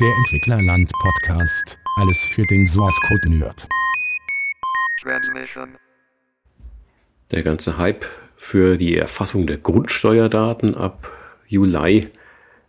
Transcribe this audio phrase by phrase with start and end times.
[0.00, 1.78] Der Entwicklerland Podcast.
[1.98, 3.68] Alles für den Source Code Nerd.
[5.00, 5.76] Transmission.
[7.30, 8.04] Der ganze Hype
[8.34, 11.12] für die Erfassung der Grundsteuerdaten ab
[11.46, 12.08] Juli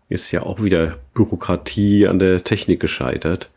[0.07, 3.49] ist ja auch wieder Bürokratie an der Technik gescheitert.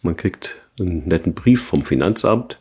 [0.00, 2.58] Man kriegt einen netten Brief vom Finanzamt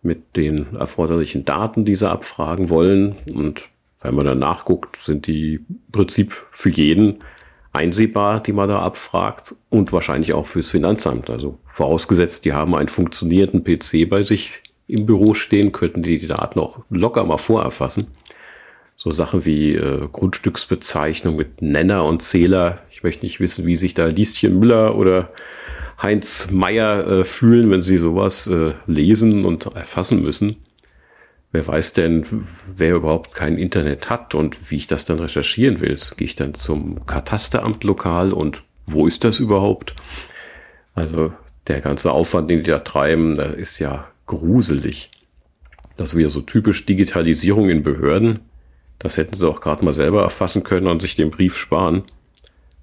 [0.00, 3.16] mit den erforderlichen Daten, die sie abfragen wollen.
[3.34, 3.68] Und
[4.00, 7.24] wenn man dann nachguckt, sind die im Prinzip für jeden
[7.72, 11.30] einsehbar, die man da abfragt und wahrscheinlich auch fürs Finanzamt.
[11.30, 16.26] Also vorausgesetzt, die haben einen funktionierenden PC bei sich im Büro stehen, könnten die die
[16.26, 18.08] Daten auch locker mal vorerfassen.
[18.94, 22.82] So Sachen wie äh, Grundstücksbezeichnung mit Nenner und Zähler.
[22.90, 25.32] Ich möchte nicht wissen, wie sich da Lieschen Müller oder
[26.00, 30.56] Heinz Meyer äh, fühlen, wenn sie sowas äh, lesen und erfassen müssen.
[31.52, 32.24] Wer weiß denn,
[32.74, 35.98] wer überhaupt kein Internet hat und wie ich das dann recherchieren will?
[36.16, 39.94] Gehe ich dann zum Katasteramt lokal und wo ist das überhaupt?
[40.94, 41.32] Also
[41.68, 45.10] der ganze Aufwand, den die da treiben, ist ja gruselig.
[45.98, 48.40] Das ist wieder so typisch Digitalisierung in Behörden.
[48.98, 52.02] Das hätten sie auch gerade mal selber erfassen können und sich den Brief sparen.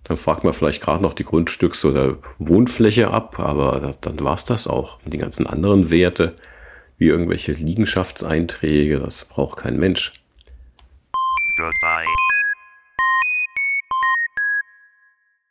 [0.04, 4.46] Dann fragt man vielleicht gerade noch die Grundstücks- oder Wohnfläche ab, aber dann war es
[4.46, 5.00] das auch.
[5.06, 6.36] Die ganzen anderen Werte,
[7.00, 10.12] wie irgendwelche Liegenschaftseinträge, das braucht kein Mensch.
[11.58, 12.19] Goodbye.